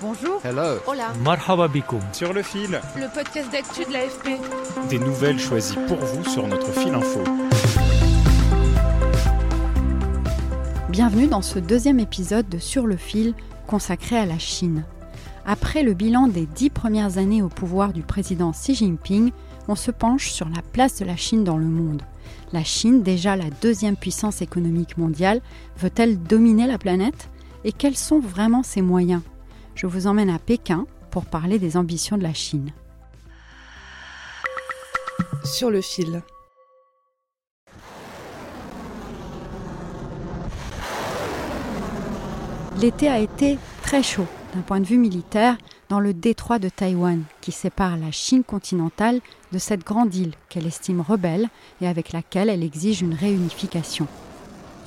Bonjour. 0.00 0.40
Hello. 0.44 0.78
Hola. 0.86 1.12
Marhaba 1.24 1.66
bikoum. 1.68 2.00
Sur 2.12 2.32
le 2.32 2.42
fil, 2.42 2.80
Le 2.96 3.12
podcast 3.12 3.50
d'actu 3.50 3.84
de 3.84 3.92
l'AFP. 3.92 4.38
des 4.88 4.98
nouvelles 4.98 5.38
choisies 5.40 5.76
pour 5.88 5.96
vous 5.98 6.24
sur 6.24 6.46
notre 6.46 6.70
fil 6.72 6.94
info. 6.94 7.20
Bienvenue 10.88 11.26
dans 11.26 11.42
ce 11.42 11.58
deuxième 11.58 11.98
épisode 12.00 12.48
de 12.48 12.58
Sur 12.58 12.86
le 12.86 12.96
fil 12.96 13.34
consacré 13.66 14.16
à 14.16 14.26
la 14.26 14.38
Chine. 14.38 14.84
Après 15.46 15.82
le 15.82 15.94
bilan 15.94 16.28
des 16.28 16.46
dix 16.46 16.70
premières 16.70 17.18
années 17.18 17.42
au 17.42 17.48
pouvoir 17.48 17.92
du 17.92 18.02
président 18.02 18.52
Xi 18.52 18.74
Jinping, 18.74 19.32
on 19.66 19.74
se 19.74 19.90
penche 19.90 20.30
sur 20.30 20.48
la 20.48 20.62
place 20.72 20.98
de 21.00 21.04
la 21.06 21.16
Chine 21.16 21.42
dans 21.44 21.56
le 21.58 21.66
monde. 21.66 22.02
La 22.52 22.62
Chine, 22.64 23.02
déjà 23.02 23.34
la 23.36 23.50
deuxième 23.62 23.96
puissance 23.96 24.42
économique 24.42 24.96
mondiale, 24.96 25.40
veut-elle 25.78 26.22
dominer 26.22 26.66
la 26.66 26.78
planète? 26.78 27.28
Et 27.64 27.72
quels 27.72 27.96
sont 27.96 28.20
vraiment 28.20 28.62
ses 28.62 28.82
moyens? 28.82 29.22
Je 29.78 29.86
vous 29.86 30.08
emmène 30.08 30.28
à 30.28 30.40
Pékin 30.40 30.86
pour 31.12 31.24
parler 31.24 31.60
des 31.60 31.76
ambitions 31.76 32.18
de 32.18 32.24
la 32.24 32.34
Chine. 32.34 32.72
Sur 35.44 35.70
le 35.70 35.80
fil. 35.80 36.20
L'été 42.80 43.06
a 43.08 43.20
été 43.20 43.56
très 43.82 44.02
chaud 44.02 44.26
d'un 44.52 44.62
point 44.62 44.80
de 44.80 44.84
vue 44.84 44.98
militaire 44.98 45.56
dans 45.88 46.00
le 46.00 46.12
détroit 46.12 46.58
de 46.58 46.68
Taïwan 46.68 47.22
qui 47.40 47.52
sépare 47.52 47.96
la 47.96 48.10
Chine 48.10 48.42
continentale 48.42 49.20
de 49.52 49.58
cette 49.58 49.84
grande 49.84 50.12
île 50.12 50.34
qu'elle 50.48 50.66
estime 50.66 51.02
rebelle 51.02 51.48
et 51.80 51.86
avec 51.86 52.12
laquelle 52.12 52.48
elle 52.48 52.64
exige 52.64 53.02
une 53.02 53.14
réunification. 53.14 54.08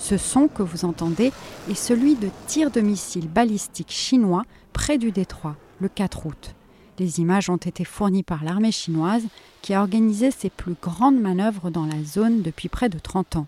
Ce 0.02 0.18
son 0.18 0.48
que 0.48 0.64
vous 0.64 0.84
entendez 0.84 1.32
est 1.70 1.76
celui 1.76 2.16
de 2.16 2.30
tirs 2.48 2.72
de 2.72 2.82
missiles 2.82 3.30
balistiques 3.30 3.92
chinois 3.92 4.44
près 4.74 4.98
du 4.98 5.12
détroit 5.12 5.56
le 5.80 5.90
4 5.90 6.26
août. 6.26 6.56
Les 6.98 7.20
images 7.20 7.52
ont 7.52 7.58
été 7.58 7.86
fournies 7.86 8.24
par 8.24 8.44
l'armée 8.44 8.72
chinoise 8.72 9.24
qui 9.62 9.76
a 9.76 9.80
organisé 9.80 10.32
ses 10.32 10.50
plus 10.50 10.74
grandes 10.82 11.22
manœuvres 11.22 11.70
dans 11.70 11.86
la 11.86 12.04
zone 12.04 12.42
depuis 12.42 12.68
près 12.68 12.90
de 12.90 12.98
30 12.98 13.36
ans. 13.36 13.48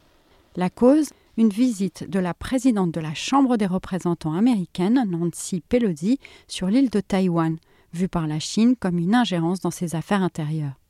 La 0.55 0.69
cause 0.69 1.09
une 1.37 1.49
visite 1.49 2.07
de 2.07 2.19
la 2.19 2.35
présidente 2.35 2.91
de 2.91 3.01
la 3.01 3.15
Chambre 3.15 3.57
des 3.57 3.65
représentants 3.65 4.33
américaine, 4.33 5.03
Nancy 5.09 5.63
Pelosi, 5.67 6.19
sur 6.47 6.67
l'île 6.67 6.91
de 6.91 6.99
Taïwan, 6.99 7.57
vue 7.93 8.07
par 8.07 8.27
la 8.27 8.39
Chine 8.39 8.75
comme 8.79 8.99
une 8.99 9.15
ingérence 9.15 9.59
dans 9.59 9.71
ses 9.71 9.95
affaires 9.95 10.21
intérieures. 10.21 10.83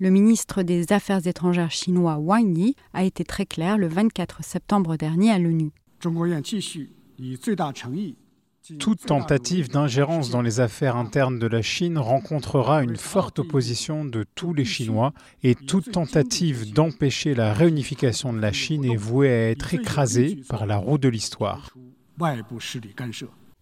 Le 0.00 0.10
ministre 0.10 0.64
des 0.64 0.92
Affaires 0.92 1.24
étrangères 1.24 1.70
chinois 1.70 2.16
Wang 2.16 2.58
Yi 2.58 2.74
a 2.94 3.04
été 3.04 3.22
très 3.22 3.46
clair 3.46 3.78
le 3.78 3.86
24 3.86 4.42
septembre 4.42 4.96
dernier 4.96 5.30
à 5.30 5.38
l'ONU. 5.38 5.70
Toute 8.80 9.06
tentative 9.06 9.68
d'ingérence 9.68 10.30
dans 10.30 10.42
les 10.42 10.58
affaires 10.58 10.96
internes 10.96 11.38
de 11.38 11.46
la 11.46 11.62
Chine 11.62 11.96
rencontrera 11.98 12.82
une 12.82 12.96
forte 12.96 13.38
opposition 13.38 14.04
de 14.04 14.24
tous 14.34 14.52
les 14.52 14.64
Chinois 14.64 15.12
et 15.44 15.54
toute 15.54 15.92
tentative 15.92 16.72
d'empêcher 16.72 17.34
la 17.34 17.52
réunification 17.52 18.32
de 18.32 18.40
la 18.40 18.52
Chine 18.52 18.84
est 18.84 18.96
vouée 18.96 19.28
à 19.28 19.50
être 19.50 19.74
écrasée 19.74 20.40
par 20.48 20.66
la 20.66 20.76
roue 20.76 20.98
de 20.98 21.08
l'histoire. 21.08 21.70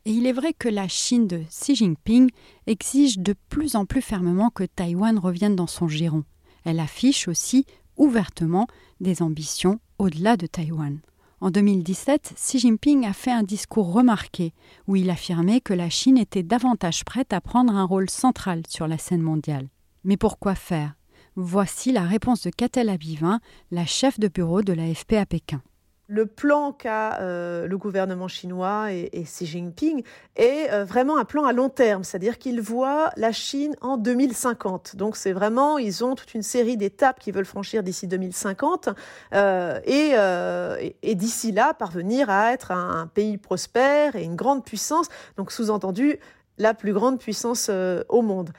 Et 0.05 0.11
il 0.11 0.27
est 0.27 0.33
vrai 0.33 0.53
que 0.53 0.69
la 0.69 0.89
Chine 0.89 1.29
de 1.29 1.39
Xi 1.49 1.77
Jinping 1.77 2.31
exige 2.67 3.19
de 3.19 3.35
plus 3.49 3.77
en 3.77 3.87
plus 3.87 4.03
fermement 4.03 4.51
que 4.51 4.65
Taïwan 4.65 5.19
revienne 5.19 5.55
dans 5.55 5.69
son 5.69 5.87
giron. 5.87 6.25
Elle 6.65 6.81
affiche 6.81 7.29
aussi 7.29 7.67
ouvertement 7.97 8.67
des 9.01 9.23
ambitions 9.23 9.79
au-delà 9.99 10.37
de 10.37 10.47
Taïwan. 10.47 10.99
En 11.41 11.51
2017, 11.51 12.35
Xi 12.37 12.59
Jinping 12.59 13.07
a 13.07 13.13
fait 13.13 13.31
un 13.31 13.45
discours 13.45 13.93
remarqué 13.93 14.53
où 14.89 14.97
il 14.97 15.09
affirmait 15.09 15.61
que 15.61 15.75
la 15.75 15.91
Chine 15.91 16.19
était 16.19 16.43
davantage 16.43 17.05
prête 17.05 17.33
à 17.33 17.41
prendre 17.41 17.75
un 17.75 17.84
rôle 17.84 18.11
central 18.11 18.63
sur 18.69 18.89
la 18.89 18.99
scène 18.99 19.23
mondiale. 19.23 19.69
Mais 20.05 20.17
pourquoi 20.17 20.57
faire? 20.57 20.95
Voici 21.37 21.93
la 21.93 22.03
réponse 22.03 22.43
de 22.43 22.51
Catel 22.51 22.89
Abivin, 22.89 23.41
la 23.71 23.87
chef 23.87 24.19
de 24.19 24.29
bureau 24.29 24.63
de 24.63 24.73
l'AFP 24.73 25.15
à 25.15 25.27
Pékin 25.27 25.63
le 26.12 26.27
plan 26.27 26.73
qu'a 26.73 27.19
euh, 27.21 27.67
le 27.67 27.78
gouvernement 27.78 28.28
chinois 28.28 28.93
et, 28.93 29.23
Xi 29.25 29.47
Jinping 29.47 30.03
est 30.37 30.71
euh, 30.71 30.84
vraiment 30.84 31.17
un 31.17 31.25
plan 31.25 31.45
à 31.45 31.55
long 31.55 31.71
terme, 31.71 32.05
c'est-à-dire 32.05 32.39
qu'ils 32.39 32.61
voient 32.61 33.11
la 33.17 33.33
Chine 33.33 33.75
en 33.81 33.97
2050. 33.97 34.97
Donc 34.97 35.17
c'est 35.17 35.33
vraiment, 35.33 35.78
ils 35.78 36.05
ont 36.05 36.15
toute 36.15 36.34
une 36.34 36.43
série 36.43 36.77
d'étapes 36.77 37.19
qu'ils 37.19 37.33
veulent 37.33 37.47
franchir 37.47 37.83
d'ici 37.83 38.06
2050 38.09 38.91
euh, 39.33 39.81
et, 39.87 41.15
d'ici 41.15 41.51
là 41.51 41.72
parvenir 41.72 42.28
à 42.28 42.53
être 42.53 42.72
un, 42.72 43.06
pays 43.06 43.39
prospère 43.39 44.15
et 44.15 44.25
une 44.25 44.37
grande 44.37 44.65
puissance. 44.65 45.06
Donc 45.39 45.51
sous-entendu 45.51 46.19
la 46.59 46.75
plus 46.75 46.93
grande 46.93 47.19
puissance 47.19 47.71
au 48.09 48.21
monde. 48.21 48.51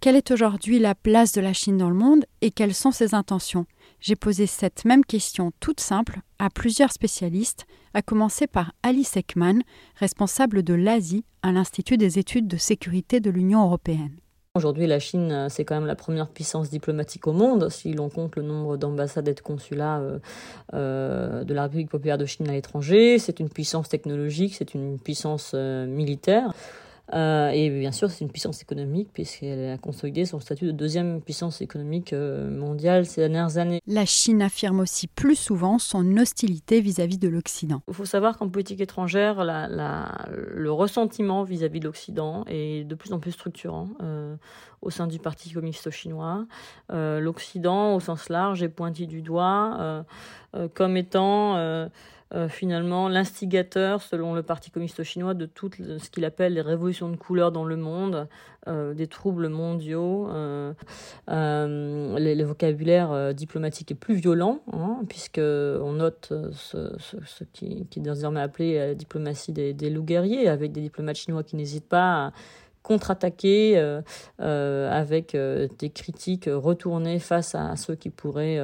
Quelle 0.00 0.16
est 0.16 0.30
aujourd'hui 0.30 0.78
la 0.78 0.94
place 0.94 1.32
de 1.32 1.42
la 1.42 1.52
Chine 1.52 1.76
dans 1.76 1.90
le 1.90 1.94
monde 1.94 2.24
et 2.40 2.50
quelles 2.50 2.74
sont 2.74 2.90
ses 2.90 3.14
intentions? 3.14 3.66
J'ai 4.02 4.16
posé 4.16 4.48
cette 4.48 4.84
même 4.84 5.04
question 5.04 5.52
toute 5.60 5.78
simple 5.78 6.22
à 6.40 6.50
plusieurs 6.50 6.90
spécialistes, 6.90 7.66
à 7.94 8.02
commencer 8.02 8.48
par 8.48 8.72
Alice 8.82 9.16
Ekman, 9.16 9.62
responsable 9.94 10.64
de 10.64 10.74
l'Asie 10.74 11.24
à 11.42 11.52
l'Institut 11.52 11.98
des 11.98 12.18
études 12.18 12.48
de 12.48 12.56
sécurité 12.56 13.20
de 13.20 13.30
l'Union 13.30 13.62
européenne. 13.62 14.16
Aujourd'hui, 14.56 14.88
la 14.88 14.98
Chine, 14.98 15.46
c'est 15.48 15.64
quand 15.64 15.76
même 15.76 15.86
la 15.86 15.94
première 15.94 16.26
puissance 16.26 16.68
diplomatique 16.68 17.28
au 17.28 17.32
monde, 17.32 17.68
si 17.68 17.92
l'on 17.92 18.10
compte 18.10 18.34
le 18.34 18.42
nombre 18.42 18.76
d'ambassades 18.76 19.28
et 19.28 19.34
de 19.34 19.40
consulats 19.40 20.00
euh, 20.00 20.18
euh, 20.74 21.44
de 21.44 21.54
la 21.54 21.62
République 21.62 21.88
populaire 21.88 22.18
de 22.18 22.26
Chine 22.26 22.48
à 22.48 22.52
l'étranger. 22.52 23.20
C'est 23.20 23.38
une 23.38 23.50
puissance 23.50 23.88
technologique, 23.88 24.56
c'est 24.56 24.74
une 24.74 24.98
puissance 24.98 25.52
euh, 25.54 25.86
militaire. 25.86 26.52
Euh, 27.14 27.50
et 27.50 27.68
bien 27.68 27.92
sûr, 27.92 28.10
c'est 28.10 28.24
une 28.24 28.30
puissance 28.30 28.62
économique 28.62 29.10
puisqu'elle 29.12 29.70
a 29.70 29.78
consolidé 29.78 30.24
son 30.24 30.40
statut 30.40 30.66
de 30.66 30.72
deuxième 30.72 31.20
puissance 31.20 31.60
économique 31.60 32.12
euh, 32.12 32.50
mondiale 32.50 33.04
ces 33.06 33.20
dernières 33.20 33.58
années. 33.58 33.80
La 33.86 34.06
Chine 34.06 34.40
affirme 34.40 34.80
aussi 34.80 35.08
plus 35.08 35.34
souvent 35.34 35.78
son 35.78 36.16
hostilité 36.16 36.80
vis-à-vis 36.80 37.16
-vis 37.16 37.20
de 37.20 37.28
l'Occident. 37.28 37.82
Il 37.88 37.94
faut 37.94 38.04
savoir 38.04 38.38
qu'en 38.38 38.48
politique 38.48 38.80
étrangère, 38.80 39.44
la, 39.44 39.68
la, 39.68 40.26
le 40.30 40.72
ressentiment 40.72 41.42
vis-à-vis 41.42 41.78
-vis 41.78 41.82
de 41.82 41.86
l'Occident 41.86 42.44
est 42.46 42.84
de 42.84 42.94
plus 42.94 43.12
en 43.12 43.18
plus 43.18 43.32
structurant 43.32 43.88
euh, 44.02 44.36
au 44.80 44.90
sein 44.90 45.06
du 45.06 45.18
Parti 45.18 45.52
communiste 45.52 45.90
chinois. 45.90 46.46
Euh, 46.92 47.20
L'Occident, 47.20 47.94
au 47.94 48.00
sens 48.00 48.28
large, 48.28 48.62
est 48.62 48.68
pointé 48.68 49.06
du 49.06 49.22
doigt 49.22 50.04
comme 50.74 50.96
étant 50.96 51.56
euh, 52.34 52.48
finalement 52.48 53.08
l'instigateur, 53.08 54.02
selon 54.02 54.34
le 54.34 54.42
Parti 54.42 54.70
communiste 54.70 55.02
chinois, 55.02 55.34
de 55.34 55.46
tout 55.46 55.70
ce 55.76 56.10
qu'il 56.10 56.24
appelle 56.24 56.54
les 56.54 56.60
révolutions 56.60 57.08
de 57.08 57.16
couleur 57.16 57.52
dans 57.52 57.64
le 57.64 57.76
monde, 57.76 58.28
euh, 58.68 58.94
des 58.94 59.08
troubles 59.08 59.48
mondiaux. 59.48 60.28
Euh, 60.30 60.72
euh 61.28 62.16
les, 62.16 62.36
le 62.36 62.44
vocabulaire 62.44 63.10
euh, 63.10 63.32
diplomatique 63.32 63.90
est 63.90 63.96
plus 63.96 64.14
violent, 64.14 64.60
hein, 64.72 65.00
puisqu'on 65.08 65.92
note 65.92 66.32
ce, 66.52 67.44
qui, 67.52 67.86
est 67.96 67.98
désormais 67.98 68.40
appelé 68.40 68.78
la 68.78 68.94
diplomatie 68.94 69.52
des, 69.52 69.74
des 69.74 69.90
loups 69.90 70.04
guerriers, 70.04 70.48
avec 70.48 70.70
des 70.70 70.80
diplomates 70.80 71.16
chinois 71.16 71.42
qui 71.42 71.56
n'hésitent 71.56 71.88
pas 71.88 72.26
à 72.26 72.32
contre-attaquer 72.82 73.78
euh, 73.78 74.02
euh, 74.40 74.90
avec 74.90 75.34
euh, 75.34 75.68
des 75.78 75.90
critiques 75.90 76.48
retournées 76.52 77.18
face 77.18 77.54
à, 77.54 77.76
ceux 77.76 77.94
qui 77.94 78.10
pourraient 78.10 78.60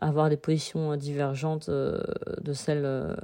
avoir 0.00 0.28
des 0.28 0.36
positions 0.36 0.96
divergentes 0.96 1.70
de 1.70 2.52
celles 2.52 3.16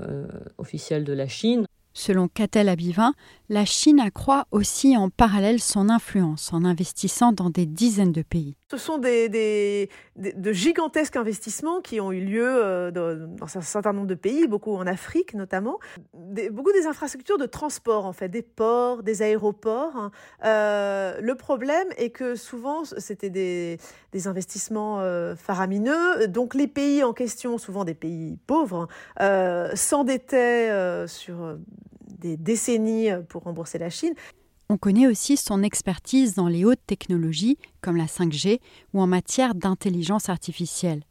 officielles 0.59 1.05
de 1.05 1.13
la 1.13 1.29
Chine. 1.29 1.67
Selon 1.93 2.27
Catel 2.27 2.69
Abivin, 2.69 3.15
la 3.49 3.65
Chine 3.65 4.01
accroît 4.01 4.47
aussi 4.51 4.97
en 4.97 5.11
parallèle 5.11 5.61
son 5.61 5.89
influence 5.89 6.53
en 6.53 6.65
investissant 6.65 7.33
dans 7.33 7.51
des 7.51 7.67
dizaines 7.67 8.13
de 8.13 8.23
pays. 8.23 8.57
Ce 8.70 8.78
sont 8.78 8.96
des, 8.96 9.90
de 10.16 10.52
gigantesques 10.52 11.16
investissements 11.16 11.82
qui 11.82 12.00
ont 12.00 12.12
eu 12.12 12.20
lieu 12.20 12.49
euh, 12.49 12.90
dans, 12.90 13.44
un 13.44 13.61
certain 13.61 13.93
nombre 13.93 14.06
de 14.06 14.14
pays, 14.14 14.49
beaucoup 14.49 14.75
en 14.75 14.87
Afrique 14.87 15.34
notamment. 15.34 15.78
beaucoup 16.14 16.72
des 16.72 16.87
infrastructures 16.87 17.37
de 17.37 17.44
transport, 17.44 18.06
en 18.06 18.14
fait, 18.14 18.31
des 18.31 18.40
ports, 18.40 19.02
des 19.02 19.20
aéroports. 19.20 19.96
Hein. 19.96 20.11
Euh, 20.44 21.20
le 21.20 21.34
problème 21.34 21.87
est 21.99 22.08
que 22.08 22.37
souvent, 22.37 22.84
c'était 22.84 23.31
des, 23.31 23.78
investissements 24.26 25.00
euh, 25.00 25.37
faramineux. 25.37 26.26
Donc 26.28 26.55
les 26.55 26.66
pays 26.66 27.05
en 27.05 27.12
question, 27.12 27.58
souvent 27.58 27.84
des 27.84 27.94
pays 27.94 28.38
pauvres, 28.46 28.88
s'endettaient 29.75 31.06
sur 31.06 31.58
des 32.19 32.38
décennies 32.38 33.11
pour 33.28 33.43
rembourser 33.43 33.76
la 33.78 33.90
Chine. 33.90 34.14
On 34.70 34.78
connaît 34.78 35.06
aussi 35.06 35.37
son 35.37 35.62
expertise 35.62 36.34
dans 36.34 36.49
les 36.49 36.64
hautes 36.64 36.87
technologies 36.87 37.58
comme 37.82 37.96
la 37.96 38.06
5G 38.06 38.61
ou 38.94 39.00
en 39.00 39.06
matière 39.06 39.55
d'intelligence 39.55 40.28
artificielle. 40.28 41.05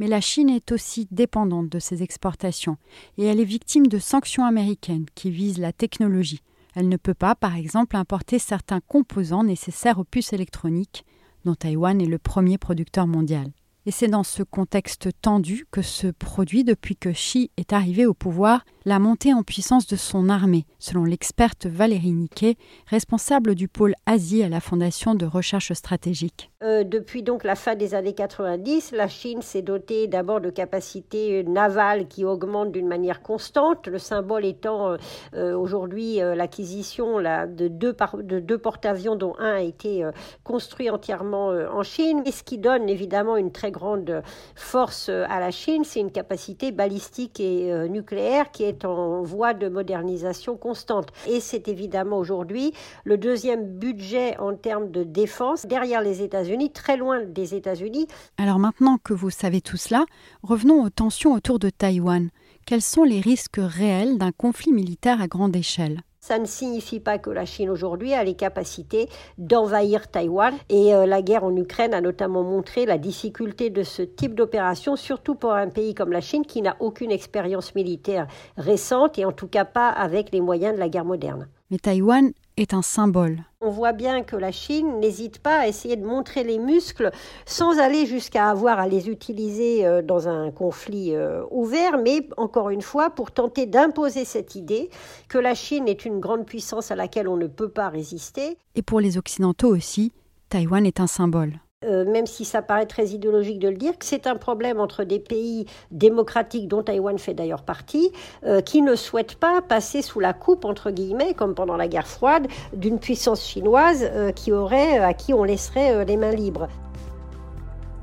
Mais 0.00 0.08
la 0.08 0.20
Chine 0.20 0.50
est 0.50 0.72
aussi 0.72 1.06
dépendante 1.10 1.68
de 1.68 1.78
ses 1.78 2.02
exportations 2.02 2.78
et 3.16 3.24
elle 3.24 3.40
est 3.40 3.44
victime 3.44 3.86
de 3.86 3.98
sanctions 3.98 4.44
américaines 4.44 5.06
qui 5.14 5.30
visent 5.30 5.58
la 5.58 5.72
technologie. 5.72 6.42
Elle 6.74 6.88
ne 6.88 6.96
peut 6.96 7.14
pas, 7.14 7.34
par 7.34 7.56
exemple, 7.56 7.96
importer 7.96 8.38
certains 8.38 8.80
composants 8.80 9.44
nécessaires 9.44 9.98
aux 9.98 10.04
puces 10.04 10.32
électroniques, 10.32 11.06
dont 11.44 11.54
Taïwan 11.54 12.00
est 12.02 12.06
le 12.06 12.18
premier 12.18 12.58
producteur 12.58 13.06
mondial. 13.06 13.50
Et 13.88 13.92
c'est 13.92 14.08
dans 14.08 14.24
ce 14.24 14.42
contexte 14.42 15.10
tendu 15.22 15.64
que 15.70 15.80
se 15.80 16.08
produit, 16.08 16.64
depuis 16.64 16.96
que 16.96 17.10
Xi 17.10 17.52
est 17.56 17.72
arrivé 17.72 18.04
au 18.04 18.14
pouvoir, 18.14 18.64
la 18.84 18.98
montée 18.98 19.32
en 19.32 19.44
puissance 19.44 19.86
de 19.86 19.94
son 19.94 20.28
armée, 20.28 20.64
selon 20.80 21.04
l'experte 21.04 21.66
Valérie 21.66 22.10
Niquet, 22.10 22.56
responsable 22.86 23.54
du 23.54 23.68
pôle 23.68 23.94
Asie 24.04 24.42
à 24.42 24.48
la 24.48 24.58
Fondation 24.58 25.14
de 25.14 25.24
recherche 25.24 25.72
stratégique. 25.72 26.50
Euh, 26.62 26.84
depuis 26.84 27.22
donc 27.22 27.44
la 27.44 27.54
fin 27.54 27.74
des 27.76 27.94
années 27.94 28.14
90, 28.14 28.92
la 28.92 29.06
Chine 29.06 29.42
s'est 29.42 29.62
dotée 29.62 30.06
d'abord 30.08 30.40
de 30.40 30.50
capacités 30.50 31.44
navales 31.44 32.08
qui 32.08 32.24
augmentent 32.24 32.72
d'une 32.72 32.88
manière 32.88 33.22
constante, 33.22 33.86
le 33.86 33.98
symbole 33.98 34.44
étant 34.44 34.90
euh, 34.90 34.96
euh, 35.34 35.56
aujourd'hui 35.56 36.16
l'acquisition 36.16 37.18
de 37.18 37.68
deux, 37.68 37.94
de 38.22 38.40
deux 38.40 38.58
porte-avions 38.58 39.16
dont 39.16 39.34
un 39.38 39.56
a 39.56 39.60
été 39.60 40.08
construit 40.44 40.90
entièrement 40.90 41.48
en 41.48 41.82
Chine, 41.82 42.22
et 42.24 42.32
ce 42.32 42.42
qui 42.42 42.58
donne 42.58 42.88
évidemment 42.88 43.36
une 43.36 43.52
très 43.52 43.70
grande 43.76 44.22
force 44.54 45.10
à 45.10 45.38
la 45.38 45.50
Chine, 45.50 45.84
c'est 45.84 46.00
une 46.00 46.10
capacité 46.10 46.72
balistique 46.72 47.40
et 47.40 47.70
euh, 47.70 47.88
nucléaire 47.88 48.50
qui 48.50 48.64
est 48.64 48.84
en 48.84 49.22
voie 49.22 49.52
de 49.52 49.68
modernisation 49.68 50.56
constante. 50.56 51.08
Et 51.28 51.40
c'est 51.40 51.68
évidemment 51.68 52.18
aujourd'hui 52.18 52.72
le 53.04 53.18
deuxième 53.18 53.66
budget 53.66 54.38
en 54.38 54.54
termes 54.54 54.90
de 54.90 55.04
défense 55.04 55.66
derrière 55.66 56.00
les 56.00 56.22
États-Unis, 56.22 56.70
très 56.70 56.96
loin 56.96 57.20
des 57.24 57.54
États-Unis. 57.54 58.06
Alors 58.38 58.58
maintenant 58.58 58.96
que 59.02 59.12
vous 59.12 59.30
savez 59.30 59.60
tout 59.60 59.76
cela, 59.76 60.06
revenons 60.42 60.82
aux 60.82 60.90
tensions 60.90 61.34
autour 61.34 61.58
de 61.58 61.68
Taïwan. 61.68 62.30
Quels 62.64 62.82
sont 62.82 63.04
les 63.04 63.20
risques 63.20 63.60
réels 63.60 64.18
d'un 64.18 64.32
conflit 64.32 64.72
militaire 64.72 65.20
à 65.20 65.28
grande 65.28 65.54
échelle? 65.54 66.00
Ça 66.26 66.40
ne 66.40 66.44
signifie 66.44 66.98
pas 66.98 67.18
que 67.18 67.30
la 67.30 67.44
Chine 67.44 67.70
aujourd'hui 67.70 68.12
a 68.12 68.24
les 68.24 68.34
capacités 68.34 69.08
d'envahir 69.38 70.10
Taïwan. 70.10 70.52
Et 70.68 70.92
euh, 70.92 71.06
la 71.06 71.22
guerre 71.22 71.44
en 71.44 71.54
Ukraine 71.54 71.94
a 71.94 72.00
notamment 72.00 72.42
montré 72.42 72.84
la 72.84 72.98
difficulté 72.98 73.70
de 73.70 73.84
ce 73.84 74.02
type 74.02 74.34
d'opération, 74.34 74.96
surtout 74.96 75.36
pour 75.36 75.52
un 75.52 75.68
pays 75.68 75.94
comme 75.94 76.10
la 76.10 76.20
Chine 76.20 76.44
qui 76.44 76.62
n'a 76.62 76.76
aucune 76.80 77.12
expérience 77.12 77.76
militaire 77.76 78.26
récente 78.56 79.20
et 79.20 79.24
en 79.24 79.30
tout 79.30 79.46
cas 79.46 79.64
pas 79.64 79.88
avec 79.88 80.32
les 80.32 80.40
moyens 80.40 80.74
de 80.74 80.80
la 80.80 80.88
guerre 80.88 81.04
moderne. 81.04 81.46
Mais 81.70 81.78
Taïwan 81.78 82.32
est 82.56 82.74
un 82.74 82.82
symbole. 82.82 83.44
On 83.60 83.70
voit 83.70 83.92
bien 83.92 84.22
que 84.22 84.36
la 84.36 84.52
Chine 84.52 85.00
n'hésite 85.00 85.38
pas 85.40 85.58
à 85.60 85.66
essayer 85.66 85.96
de 85.96 86.06
montrer 86.06 86.44
les 86.44 86.58
muscles 86.58 87.10
sans 87.44 87.78
aller 87.78 88.06
jusqu'à 88.06 88.48
avoir 88.48 88.78
à 88.78 88.86
les 88.86 89.08
utiliser 89.08 89.84
euh, 89.86 90.02
dans 90.02 90.28
un 90.28 90.50
conflit 90.50 91.14
euh, 91.14 91.42
ouvert, 91.50 91.98
mais 91.98 92.28
encore 92.36 92.70
une 92.70 92.82
fois 92.82 93.10
pour 93.10 93.30
tenter 93.30 93.66
d'imposer 93.66 94.24
cette 94.24 94.54
idée 94.54 94.90
que 95.28 95.38
la 95.38 95.54
Chine 95.54 95.88
est 95.88 96.04
une 96.04 96.20
grande 96.20 96.46
puissance 96.46 96.90
à 96.90 96.96
laquelle 96.96 97.28
on 97.28 97.36
ne 97.36 97.46
peut 97.46 97.70
pas 97.70 97.88
résister. 97.88 98.56
Et 98.74 98.82
pour 98.82 99.00
les 99.00 99.18
Occidentaux 99.18 99.74
aussi, 99.74 100.12
Taïwan 100.48 100.86
est 100.86 101.00
un 101.00 101.06
symbole. 101.06 101.60
Euh, 101.84 102.10
même 102.10 102.26
si 102.26 102.46
ça 102.46 102.62
paraît 102.62 102.86
très 102.86 103.08
idéologique 103.08 103.58
de 103.58 103.68
le 103.68 103.76
dire, 103.76 103.98
que 103.98 104.06
c'est 104.06 104.26
un 104.26 104.36
problème 104.36 104.80
entre 104.80 105.04
des 105.04 105.18
pays 105.18 105.66
démocratiques, 105.90 106.68
dont 106.68 106.82
Taïwan 106.82 107.18
fait 107.18 107.34
d'ailleurs 107.34 107.64
partie, 107.64 108.12
euh, 108.46 108.62
qui 108.62 108.80
ne 108.80 108.94
souhaitent 108.94 109.34
pas 109.34 109.60
passer 109.60 110.00
sous 110.00 110.18
la 110.18 110.32
coupe, 110.32 110.64
entre 110.64 110.90
guillemets, 110.90 111.34
comme 111.34 111.54
pendant 111.54 111.76
la 111.76 111.86
guerre 111.86 112.06
froide, 112.06 112.46
d'une 112.72 112.98
puissance 112.98 113.46
chinoise 113.46 114.08
euh, 114.10 114.32
qui 114.32 114.52
aurait, 114.52 114.96
à 115.00 115.12
qui 115.12 115.34
on 115.34 115.44
laisserait 115.44 116.06
les 116.06 116.16
mains 116.16 116.32
libres. 116.32 116.68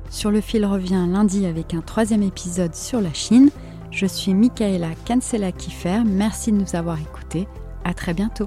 Sur 0.08 0.30
le 0.30 0.40
fil 0.40 0.64
revient 0.64 1.06
lundi 1.08 1.44
avec 1.44 1.74
un 1.74 1.80
troisième 1.80 2.22
épisode 2.22 2.76
sur 2.76 3.00
la 3.00 3.12
Chine. 3.12 3.50
Je 3.90 4.06
suis 4.06 4.34
Michaela 4.34 4.90
Kansela-Kiffer. 5.04 6.04
Merci 6.06 6.52
de 6.52 6.58
nous 6.58 6.76
avoir 6.76 7.00
écoutés. 7.00 7.48
À 7.84 7.92
très 7.92 8.14
bientôt. 8.14 8.46